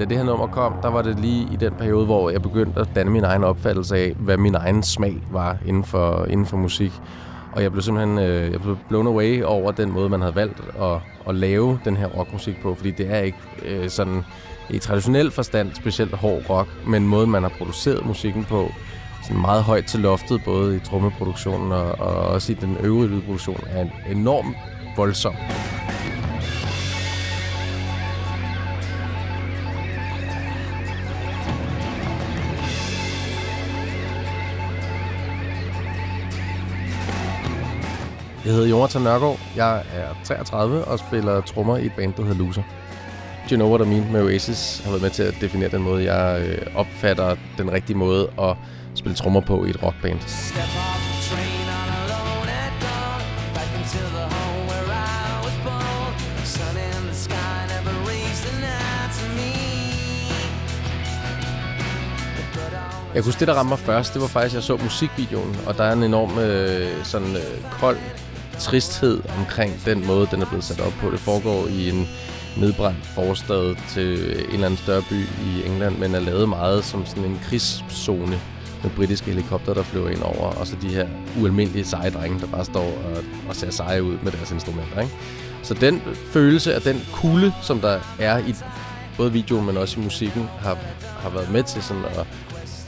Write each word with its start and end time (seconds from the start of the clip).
da 0.00 0.04
det 0.04 0.16
her 0.16 0.24
nummer 0.24 0.46
kom, 0.46 0.74
der 0.82 0.88
var 0.88 1.02
det 1.02 1.20
lige 1.20 1.48
i 1.52 1.56
den 1.56 1.72
periode, 1.72 2.04
hvor 2.04 2.30
jeg 2.30 2.42
begyndte 2.42 2.80
at 2.80 2.88
danne 2.94 3.12
min 3.12 3.24
egen 3.24 3.44
opfattelse 3.44 3.96
af, 3.96 4.12
hvad 4.18 4.36
min 4.36 4.54
egen 4.54 4.82
smag 4.82 5.22
var 5.30 5.56
inden 5.66 5.84
for, 5.84 6.26
inden 6.30 6.46
for 6.46 6.56
musik. 6.56 6.92
Og 7.52 7.62
jeg 7.62 7.72
blev 7.72 7.82
simpelthen 7.82 8.18
øh, 8.18 8.52
jeg 8.52 8.60
blev 8.60 8.76
blown 8.88 9.06
away 9.06 9.42
over 9.42 9.72
den 9.72 9.90
måde, 9.90 10.08
man 10.08 10.20
havde 10.20 10.34
valgt 10.34 10.60
at, 10.82 10.96
at 11.28 11.34
lave 11.34 11.80
den 11.84 11.96
her 11.96 12.06
rockmusik 12.06 12.62
på. 12.62 12.74
Fordi 12.74 12.90
det 12.90 13.10
er 13.10 13.18
ikke 13.18 13.38
øh, 13.64 13.88
sådan 13.88 14.24
i 14.70 14.78
traditionel 14.78 15.30
forstand 15.30 15.74
specielt 15.74 16.14
hård 16.14 16.42
rock, 16.50 16.68
men 16.86 17.08
måden, 17.08 17.30
man 17.30 17.42
har 17.42 17.52
produceret 17.58 18.06
musikken 18.06 18.44
på, 18.44 18.72
sådan 19.22 19.40
meget 19.40 19.62
højt 19.62 19.84
til 19.84 20.00
loftet, 20.00 20.40
både 20.44 20.76
i 20.76 20.78
trommeproduktionen 20.78 21.72
og, 21.72 21.98
og 21.98 22.14
også 22.14 22.52
i 22.52 22.54
den 22.54 22.76
øvrige 22.82 23.08
lydproduktion, 23.08 23.60
er 23.70 23.86
enormt 24.10 24.56
voldsom. 24.96 25.34
Jeg 38.50 38.56
hedder 38.56 38.70
Jonathan 38.70 39.02
Nørgaard. 39.02 39.38
Jeg 39.56 39.76
er 39.78 40.14
33 40.24 40.84
og 40.84 40.98
spiller 40.98 41.40
trommer 41.40 41.76
i 41.76 41.86
et 41.86 41.92
band, 41.96 42.14
der 42.14 42.22
hedder 42.22 42.44
Loser. 42.44 42.62
Do 43.50 43.50
you 43.50 43.56
know 43.56 43.68
what 43.68 43.86
I 43.86 43.90
mean 43.90 44.12
med 44.12 44.22
Oasis 44.22 44.80
har 44.84 44.90
været 44.90 45.02
med 45.02 45.10
til 45.10 45.22
at 45.22 45.34
definere 45.40 45.70
den 45.70 45.82
måde, 45.82 46.12
jeg 46.12 46.42
øh, 46.46 46.66
opfatter 46.74 47.36
den 47.58 47.72
rigtige 47.72 47.96
måde 47.96 48.30
at 48.40 48.56
spille 48.94 49.16
trommer 49.16 49.40
på 49.40 49.64
i 49.64 49.70
et 49.70 49.82
rockband. 49.82 50.18
Jeg 63.14 63.24
kunne 63.24 63.32
det, 63.32 63.48
der 63.48 63.54
ramte 63.54 63.68
mig 63.68 63.78
først, 63.78 64.14
det 64.14 64.22
var 64.22 64.28
faktisk, 64.28 64.52
at 64.52 64.54
jeg 64.54 64.62
så 64.62 64.76
musikvideoen, 64.76 65.56
og 65.66 65.76
der 65.76 65.84
er 65.84 65.92
en 65.92 66.02
enorm 66.02 66.38
øh, 66.38 67.04
sådan 67.04 67.36
øh, 67.36 67.70
kold 67.80 67.98
tristhed 68.60 69.20
omkring 69.38 69.72
den 69.84 70.06
måde, 70.06 70.28
den 70.30 70.42
er 70.42 70.46
blevet 70.46 70.64
sat 70.64 70.80
op 70.80 70.92
på. 71.00 71.10
Det 71.10 71.20
foregår 71.20 71.66
i 71.66 71.90
en 71.90 72.08
nedbrændt 72.56 73.06
forstad 73.06 73.76
til 73.88 74.30
en 74.48 74.54
eller 74.54 74.66
anden 74.66 74.76
større 74.76 75.02
by 75.10 75.22
i 75.22 75.66
England, 75.66 75.98
men 75.98 76.14
er 76.14 76.20
lavet 76.20 76.48
meget 76.48 76.84
som 76.84 77.06
sådan 77.06 77.24
en 77.24 77.40
krigszone 77.44 78.40
med 78.82 78.90
britiske 78.96 79.26
helikopter, 79.26 79.74
der 79.74 79.82
flyver 79.82 80.08
ind 80.08 80.22
over, 80.22 80.46
og 80.60 80.66
så 80.66 80.76
de 80.82 80.88
her 80.88 81.08
ualmindelige 81.40 81.84
seje 81.84 82.10
drenge, 82.10 82.40
der 82.40 82.46
bare 82.46 82.64
står 82.64 82.84
og, 82.84 83.24
og 83.48 83.56
ser 83.56 83.70
seje 83.70 84.02
ud 84.02 84.16
med 84.22 84.32
deres 84.32 84.50
instrumenter. 84.50 85.00
Ikke? 85.00 85.14
Så 85.62 85.74
den 85.74 86.02
følelse 86.32 86.74
af 86.74 86.82
den 86.82 87.02
kulde, 87.12 87.52
som 87.62 87.80
der 87.80 88.00
er 88.18 88.38
i 88.38 88.54
både 89.16 89.32
videoen, 89.32 89.66
men 89.66 89.76
også 89.76 90.00
i 90.00 90.02
musikken, 90.02 90.48
har, 90.58 90.78
har 91.20 91.30
været 91.30 91.52
med 91.52 91.62
til 91.62 91.82
sådan 91.82 92.04
at, 92.04 92.26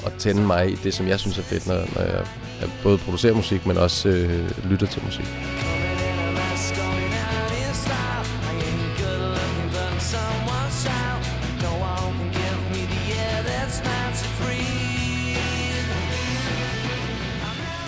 at 0.07 0.13
tænde 0.19 0.43
mig 0.43 0.71
i 0.71 0.75
det, 0.75 0.95
som 0.95 1.09
jeg 1.09 1.21
synes 1.21 1.39
er 1.39 1.43
fedt, 1.43 1.67
når, 1.67 1.75
når 1.75 2.03
jeg, 2.03 2.27
jeg 2.61 2.71
både 2.83 2.99
producerer 2.99 3.35
musik, 3.35 3.67
men 3.67 3.77
også 3.77 4.09
øh, 4.09 4.71
lytter 4.71 4.87
til 4.87 5.03
musik. 5.05 5.27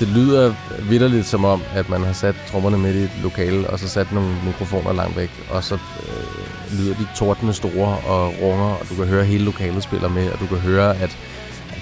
det 0.01 0.09
lyder 0.09 0.55
vidderligt 0.89 1.27
som 1.27 1.45
om, 1.45 1.63
at 1.75 1.89
man 1.89 2.05
har 2.05 2.13
sat 2.13 2.35
trommerne 2.47 2.79
midt 2.79 2.97
i 2.97 2.99
et 2.99 3.11
lokale, 3.23 3.71
og 3.71 3.79
så 3.79 3.89
sat 3.89 4.13
nogle 4.13 4.35
mikrofoner 4.45 4.93
langt 4.93 5.17
væk, 5.17 5.31
og 5.51 5.65
så 5.65 5.75
øh, 5.75 6.79
lyder 6.79 6.95
de 6.95 7.07
tordene 7.17 7.53
store 7.53 7.99
og 7.99 8.35
runger, 8.43 8.67
og 8.67 8.87
du 8.91 8.95
kan 8.95 9.07
høre 9.07 9.25
hele 9.25 9.45
lokalet 9.45 9.83
spiller 9.83 10.09
med, 10.09 10.31
og 10.31 10.41
du 10.41 10.47
kan 10.47 10.59
høre, 10.59 10.97
at 10.97 11.19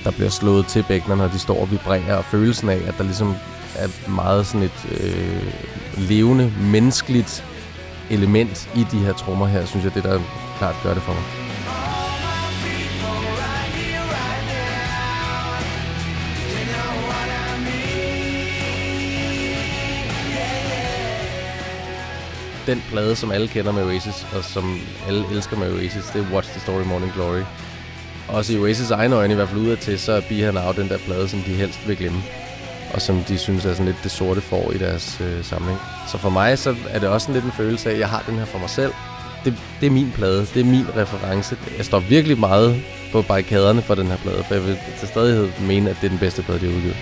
der 0.04 0.10
bliver 0.10 0.30
slået 0.30 0.66
til 0.66 0.84
bækkener, 0.88 1.16
når 1.16 1.28
de 1.28 1.38
står 1.38 1.60
og 1.60 1.70
vibrerer, 1.70 2.16
og 2.16 2.24
følelsen 2.24 2.68
af, 2.68 2.80
at 2.86 2.94
der 2.98 3.04
ligesom 3.04 3.34
er 3.76 4.10
meget 4.10 4.46
sådan 4.46 4.62
et 4.62 4.86
øh, 5.00 5.52
levende, 6.08 6.52
menneskeligt 6.60 7.44
element 8.10 8.68
i 8.74 8.86
de 8.92 8.98
her 8.98 9.12
trommer 9.12 9.46
her, 9.46 9.64
synes 9.64 9.84
jeg, 9.84 9.94
det 9.94 10.04
der 10.04 10.20
klart 10.58 10.76
gør 10.82 10.94
det 10.94 11.02
for 11.02 11.12
mig. 11.12 11.22
den 22.66 22.82
plade, 22.88 23.16
som 23.16 23.30
alle 23.30 23.48
kender 23.48 23.72
med 23.72 23.84
Oasis, 23.84 24.26
og 24.36 24.44
som 24.44 24.80
alle 25.06 25.24
elsker 25.32 25.56
med 25.56 25.72
Oasis, 25.72 26.04
det 26.04 26.26
er 26.26 26.34
Watch 26.34 26.50
the 26.50 26.60
Story 26.60 26.82
Morning 26.82 27.12
Glory. 27.12 27.42
Også 28.28 28.52
i 28.52 28.58
Oasis 28.58 28.90
egne 28.90 29.16
øjne, 29.16 29.32
i 29.32 29.36
hvert 29.36 29.48
fald 29.48 29.60
udad 29.60 29.76
til, 29.76 29.98
så 29.98 30.12
er 30.12 30.20
Be 30.20 30.34
Her 30.34 30.52
Now 30.52 30.72
den 30.72 30.88
der 30.88 30.98
plade, 30.98 31.28
som 31.28 31.40
de 31.40 31.54
helst 31.54 31.88
vil 31.88 31.96
glemme. 31.96 32.22
Og 32.94 33.02
som 33.02 33.24
de 33.24 33.38
synes 33.38 33.64
er 33.64 33.72
sådan 33.72 33.86
lidt 33.86 33.96
det 34.02 34.10
sorte 34.10 34.40
får 34.40 34.72
i 34.72 34.78
deres 34.78 35.20
øh, 35.20 35.44
samling. 35.44 35.78
Så 36.08 36.18
for 36.18 36.30
mig, 36.30 36.58
så 36.58 36.74
er 36.90 36.98
det 36.98 37.08
også 37.08 37.24
sådan 37.24 37.34
lidt 37.34 37.44
en 37.44 37.52
følelse 37.52 37.88
af, 37.88 37.94
at 37.94 38.00
jeg 38.00 38.08
har 38.08 38.24
den 38.26 38.34
her 38.38 38.44
for 38.44 38.58
mig 38.58 38.70
selv. 38.70 38.92
Det, 39.44 39.54
det 39.80 39.86
er 39.86 39.90
min 39.90 40.12
plade, 40.14 40.40
det 40.54 40.60
er 40.60 40.64
min 40.64 40.86
reference. 40.96 41.56
Jeg 41.76 41.84
står 41.84 42.00
virkelig 42.00 42.38
meget 42.38 42.82
på 43.12 43.22
barrikaderne 43.22 43.82
for 43.82 43.94
den 43.94 44.06
her 44.06 44.16
plade, 44.16 44.44
for 44.44 44.54
jeg 44.54 44.66
vil 44.66 44.78
til 44.98 45.08
stadighed 45.08 45.48
mene, 45.60 45.90
at 45.90 45.96
det 46.00 46.06
er 46.06 46.10
den 46.10 46.18
bedste 46.18 46.42
plade, 46.42 46.60
de 46.60 46.66
har 46.66 46.76
udgivet. 46.76 46.96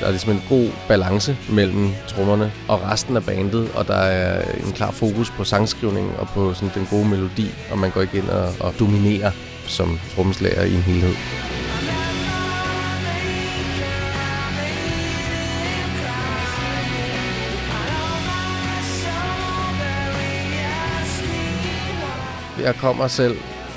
Der 0.00 0.06
er 0.06 0.10
ligesom 0.10 0.32
en 0.32 0.42
god 0.48 0.68
balance 0.88 1.36
mellem 1.50 1.90
trommerne 2.08 2.52
og 2.68 2.82
resten 2.82 3.16
af 3.16 3.24
bandet, 3.24 3.70
og 3.74 3.86
der 3.86 3.96
er 3.96 4.52
en 4.66 4.72
klar 4.72 4.90
fokus 4.90 5.30
på 5.30 5.44
sangskrivningen 5.44 6.16
og 6.18 6.28
på 6.28 6.54
sådan 6.54 6.70
den 6.74 6.86
gode 6.90 7.08
melodi, 7.08 7.50
og 7.70 7.78
man 7.78 7.90
går 7.90 8.00
ikke 8.00 8.18
ind 8.18 8.28
og, 8.28 8.48
og 8.60 8.74
dominerer 8.78 9.30
som 9.66 10.00
trommeslager 10.14 10.62
i 10.62 10.74
en 10.74 10.82
helhed. 10.82 11.14
Jeg 22.64 22.74
kommer 22.74 23.08
selv 23.08 23.36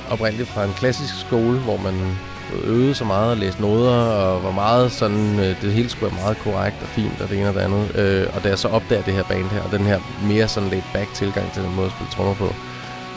oprindeligt 0.10 0.50
fra 0.50 0.64
en 0.64 0.74
klassisk 0.74 1.20
skole, 1.28 1.60
hvor 1.60 1.78
man 1.78 2.18
øvede 2.64 2.96
så 2.96 3.06
meget 3.06 3.32
og 3.32 3.38
læste 3.38 3.62
noder, 3.62 3.96
og 3.96 4.44
var 4.44 4.52
meget 4.52 4.92
sådan, 4.92 5.40
øh, 5.40 5.62
det 5.62 5.74
hele 5.74 5.90
skulle 5.90 6.12
være 6.12 6.22
meget 6.24 6.38
korrekt 6.38 6.78
og 6.82 6.88
fint, 6.88 7.22
og 7.22 7.30
det 7.30 7.40
ene 7.40 7.50
og 7.50 7.54
det 7.54 7.60
andet. 7.60 7.96
Øh, 7.96 8.28
og 8.36 8.44
da 8.44 8.50
jeg 8.50 8.60
så 8.60 8.68
opdager 8.68 9.04
det 9.04 9.14
her 9.14 9.24
band 9.24 9.50
her, 9.50 9.62
og 9.62 9.72
den 9.72 9.82
her 9.82 10.00
mere 10.24 10.48
sådan 10.48 10.70
laid 10.70 10.82
back 10.94 11.14
tilgang 11.14 11.52
til 11.52 11.64
den 11.64 11.76
måde 11.76 11.86
at 11.86 11.92
spille 11.92 12.12
trommer 12.12 12.36
på, 12.36 12.54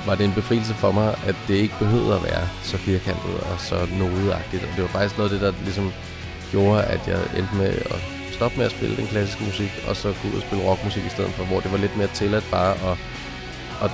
var 0.06 0.15
det 0.15 0.25
en 0.25 0.32
befrielse 0.32 0.75
for 0.75 0.93
mig, 0.93 1.15
at 1.26 1.37
det 1.48 1.54
ikke 1.54 1.78
behøvede 1.78 2.15
at 2.15 2.22
være 2.22 2.48
så 2.62 2.76
firkantet 2.76 3.34
og 3.53 3.60
så 3.60 3.76
nodeagtigt. 3.98 4.62
Og 4.62 4.69
det 4.76 4.82
var 4.82 4.88
faktisk 4.88 5.19
noget 5.19 5.32
af 5.32 5.38
det, 5.38 5.47
der 5.47 5.62
ligesom 5.64 5.93
gjorde, 6.50 6.82
at 6.82 7.00
jeg 7.06 7.19
endte 7.38 7.54
med 7.56 7.69
at 7.94 8.00
stoppe 8.32 8.56
med 8.56 8.66
at 8.66 8.72
spille 8.72 8.97
den 8.97 9.06
klassiske 9.06 9.44
musik, 9.44 9.72
og 9.88 9.97
så 9.97 10.09
gå 10.09 10.28
ud 10.28 10.34
og 10.34 10.43
spille 10.43 10.64
rockmusik 10.64 11.05
i 11.06 11.08
stedet 11.08 11.31
for, 11.31 11.44
hvor 11.44 11.61
det 11.61 11.73
var 11.73 11.78
lidt 11.78 11.96
mere 11.96 12.08
tilladt 12.14 12.46
bare 12.50 12.73
at, 12.90 12.99
at 13.82 13.90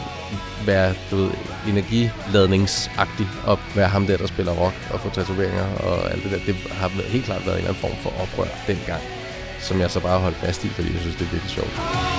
være 0.66 0.94
du 1.10 1.16
ved, 1.16 1.30
energiladningsagtig 1.68 3.26
og 3.44 3.58
være 3.74 3.88
ham 3.88 4.06
der, 4.06 4.16
der 4.16 4.26
spiller 4.26 4.52
rock 4.52 4.74
og 4.90 5.00
få 5.00 5.10
tatoveringer 5.10 5.66
og 5.76 6.12
alt 6.12 6.22
det 6.22 6.30
der. 6.32 6.38
Det 6.46 6.54
har 6.70 6.88
helt 6.88 7.24
klart 7.24 7.46
været 7.46 7.54
en 7.54 7.64
eller 7.64 7.68
anden 7.68 7.80
form 7.80 7.96
for 8.02 8.22
oprør 8.22 8.50
dengang, 8.66 9.02
som 9.60 9.80
jeg 9.80 9.90
så 9.90 10.00
bare 10.00 10.18
holdt 10.20 10.36
fast 10.36 10.64
i, 10.64 10.68
fordi 10.68 10.92
jeg 10.92 11.00
synes, 11.00 11.16
det 11.16 11.26
er 11.26 11.30
virkelig 11.30 11.50
sjovt. 11.50 12.17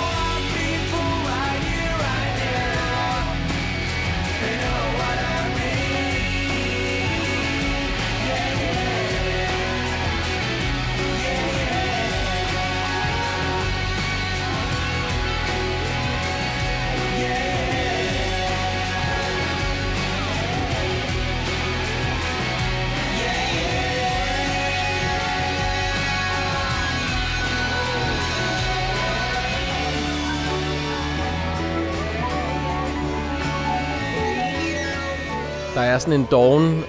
Der 35.80 35.86
er 35.86 35.98
sådan 36.00 36.20
en 36.20 36.28
doven, 36.32 36.84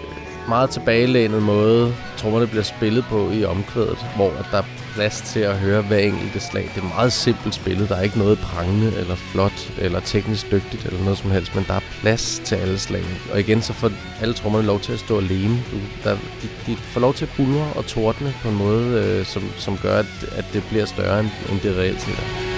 meget 0.49 0.71
tilbagelænet 0.71 1.43
måde, 1.43 1.95
trommerne 2.17 2.47
bliver 2.47 2.63
spillet 2.63 3.05
på 3.05 3.31
i 3.31 3.45
omkvædet, 3.45 3.99
hvor 4.17 4.33
der 4.51 4.59
er 4.59 4.63
plads 4.95 5.21
til 5.21 5.41
at 5.41 5.57
høre 5.57 5.83
hver 5.83 5.99
enkelte 5.99 6.41
slag. 6.41 6.71
Det 6.75 6.83
er 6.83 6.95
meget 6.97 7.13
simpelt 7.13 7.55
spillet. 7.55 7.89
Der 7.89 7.97
er 7.97 8.03
ikke 8.03 8.19
noget 8.19 8.39
prangende 8.39 8.93
eller 8.97 9.15
flot 9.15 9.73
eller 9.79 10.01
teknisk 10.01 10.51
dygtigt 10.51 10.85
eller 10.85 11.03
noget 11.03 11.19
som 11.19 11.31
helst, 11.31 11.55
men 11.55 11.65
der 11.69 11.75
er 11.75 11.81
plads 12.01 12.43
til 12.45 12.55
alle 12.55 12.79
slagene. 12.79 13.17
Og 13.33 13.41
igen, 13.41 13.63
så 13.63 13.73
får 13.73 13.91
alle 14.21 14.35
trommerne 14.35 14.67
lov 14.67 14.81
til 14.81 14.93
at 14.93 14.99
stå 14.99 15.19
alene. 15.19 15.55
Du, 15.73 15.77
der, 16.05 16.15
de, 16.43 16.49
de 16.67 16.77
får 16.77 17.01
lov 17.01 17.15
til 17.15 17.25
at 17.25 17.33
bulre 17.37 17.73
og 17.77 17.87
tordne 17.87 18.35
på 18.43 18.49
en 18.49 18.57
måde, 18.57 18.87
øh, 19.05 19.27
som, 19.27 19.43
som 19.57 19.79
gør, 19.83 19.99
at, 19.99 20.25
at 20.37 20.45
det 20.53 20.63
bliver 20.71 20.85
større, 20.85 21.21
end, 21.21 21.29
end 21.51 21.61
det 21.61 21.77
reelt 21.77 22.03
set 22.03 22.15
er. 22.15 22.50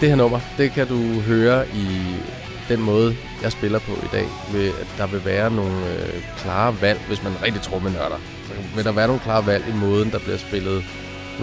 Det 0.00 0.08
her 0.08 0.16
nummer, 0.16 0.40
det 0.58 0.72
kan 0.72 0.86
du 0.86 1.20
høre 1.20 1.68
i 1.68 1.86
den 2.68 2.80
måde, 2.80 3.16
jeg 3.42 3.52
spiller 3.52 3.78
på 3.78 3.92
i 3.92 4.08
dag, 4.12 4.26
ved 4.52 4.68
at 4.68 4.86
der 4.98 5.06
vil 5.06 5.24
være 5.24 5.50
nogle 5.50 5.76
øh, 5.94 6.22
klare 6.36 6.80
valg, 6.80 7.00
hvis 7.08 7.22
man 7.22 7.32
rigtig 7.42 7.62
tror 7.62 7.78
med 7.78 7.90
nørder. 7.90 8.20
Så 8.46 8.52
vil 8.76 8.84
der 8.84 8.92
være 8.92 9.06
nogle 9.06 9.22
klare 9.22 9.46
valg 9.46 9.64
i 9.68 9.72
måden, 9.72 10.10
der 10.10 10.18
bliver 10.18 10.36
spillet 10.36 10.84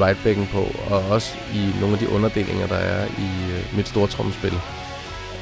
rightbacken 0.02 0.48
på, 0.52 0.60
og 0.90 1.00
også 1.10 1.34
i 1.54 1.80
nogle 1.80 1.94
af 1.96 2.00
de 2.00 2.10
underdelinger, 2.10 2.68
der 2.68 2.75
er 2.75 3.06
i 3.06 3.52
øh, 3.52 3.78
mit 3.78 3.88
stortrommespil. 3.88 4.54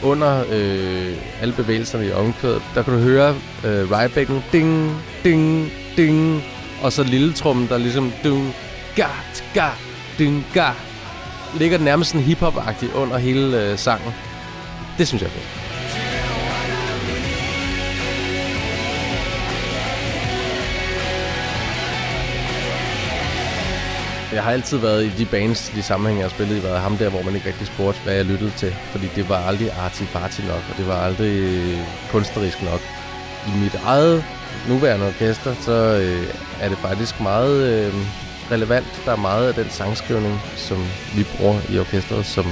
Under 0.04 0.44
øh, 0.52 1.14
alle 1.42 1.54
bevægelserne 1.54 2.08
i 2.08 2.12
omkvædet, 2.12 2.62
der 2.76 2.84
kan 2.84 2.94
du 2.94 3.00
høre 3.00 3.36
øh, 3.66 3.92
rightbacken 3.92 4.44
ding, 4.52 5.02
ding, 5.24 5.72
ding, 5.98 6.44
og 6.84 6.92
så 6.92 7.04
lille 7.04 7.34
trommen, 7.34 7.68
der 7.68 7.78
ligesom 7.78 8.12
ding, 8.24 8.56
ga, 8.96 9.08
ga, 9.54 9.70
ding, 10.20 10.46
ga, 10.54 10.70
ligger 11.60 11.78
nærmest 11.78 12.12
sådan 12.12 12.26
hiphop-agtigt 12.26 12.94
under 12.96 13.18
hele 13.18 13.62
øh, 13.62 13.78
sangen. 13.78 14.14
Det 14.98 15.08
synes 15.08 15.22
jeg 15.22 15.28
er 15.28 15.32
fedt. 15.32 15.64
Jeg 24.34 24.44
har 24.44 24.52
altid 24.52 24.78
været 24.78 25.06
i 25.06 25.10
de 25.10 25.26
bands, 25.26 25.72
de 25.76 25.82
sammenhænge, 25.82 26.20
jeg 26.20 26.30
har 26.30 26.36
spillet 26.36 26.58
i, 26.58 26.64
været 26.64 26.80
ham 26.80 26.98
der, 26.98 27.10
hvor 27.10 27.22
man 27.22 27.36
ikke 27.36 27.48
rigtig 27.48 27.68
spurgte, 27.68 28.02
hvad 28.04 28.14
jeg 28.14 28.26
lyttede 28.26 28.52
til. 28.58 28.76
Fordi 28.92 29.08
det 29.16 29.30
var 29.30 29.38
aldrig 29.38 29.70
arty-farty 29.70 30.48
nok, 30.48 30.64
og 30.72 30.78
det 30.78 30.88
var 30.88 30.96
aldrig 30.96 31.50
kunstnerisk 32.12 32.64
nok. 32.64 32.82
I 33.48 33.52
mit 33.64 33.76
eget 33.86 34.26
nuværende 34.68 35.08
orkester, 35.08 35.56
så 35.62 35.72
øh, 35.72 36.28
er 36.62 36.70
det 36.70 36.78
faktisk 36.78 37.22
meget 37.22 37.56
øh, 37.72 37.94
relevant. 38.52 39.02
Der 39.06 39.12
er 39.12 39.16
meget 39.16 39.48
af 39.48 39.54
den 39.54 39.70
sangskrivning, 39.70 40.42
som 40.56 40.78
vi 41.16 41.24
bruger 41.38 41.60
i 41.70 41.80
orkestret, 41.80 42.26
som 42.26 42.46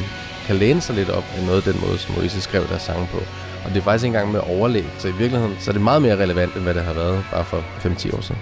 kan 0.47 0.55
læne 0.55 0.81
sig 0.81 0.95
lidt 0.95 1.09
op 1.09 1.23
af 1.37 1.43
noget 1.43 1.67
af 1.67 1.73
den 1.73 1.81
måde, 1.81 1.97
som 1.97 2.15
Moise 2.15 2.41
skrev 2.41 2.67
deres 2.67 2.81
sange 2.81 3.07
på. 3.11 3.17
Og 3.65 3.69
det 3.69 3.77
er 3.77 3.81
faktisk 3.81 4.05
ikke 4.05 4.17
engang 4.17 4.31
med 4.31 4.39
overlæg, 4.39 4.85
så 4.97 5.07
i 5.07 5.11
virkeligheden 5.11 5.55
så 5.59 5.71
er 5.71 5.73
det 5.73 5.81
meget 5.81 6.01
mere 6.01 6.15
relevant, 6.15 6.55
end 6.55 6.63
hvad 6.63 6.73
det 6.73 6.83
har 6.83 6.93
været 6.93 7.23
bare 7.31 7.45
for 7.45 7.59
5-10 7.79 8.17
år 8.17 8.21
siden. 8.21 8.41